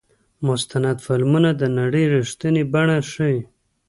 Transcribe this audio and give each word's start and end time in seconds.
مستند 0.47 0.97
فلمونه 1.05 1.49
د 1.61 1.63
نړۍ 1.79 2.03
رښتینې 2.15 2.63
بڼه 2.73 2.97
ښيي. 3.11 3.37